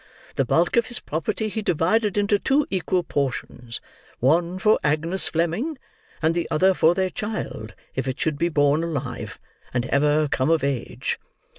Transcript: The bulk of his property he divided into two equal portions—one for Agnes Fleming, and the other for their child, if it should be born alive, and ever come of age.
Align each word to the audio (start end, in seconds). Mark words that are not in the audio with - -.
The 0.35 0.45
bulk 0.45 0.77
of 0.77 0.87
his 0.87 0.99
property 0.99 1.47
he 1.47 1.61
divided 1.61 2.17
into 2.17 2.39
two 2.39 2.65
equal 2.71 3.03
portions—one 3.03 4.57
for 4.57 4.79
Agnes 4.83 5.27
Fleming, 5.27 5.77
and 6.23 6.33
the 6.33 6.47
other 6.49 6.73
for 6.73 6.95
their 6.95 7.11
child, 7.11 7.75
if 7.93 8.07
it 8.07 8.19
should 8.19 8.39
be 8.39 8.49
born 8.49 8.83
alive, 8.83 9.39
and 9.75 9.85
ever 9.85 10.27
come 10.27 10.49
of 10.49 10.63
age. 10.63 11.19